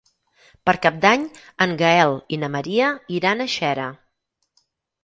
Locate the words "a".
3.47-3.49